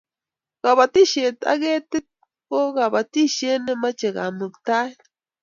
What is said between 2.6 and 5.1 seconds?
kabatishiet ne mache kamuktaet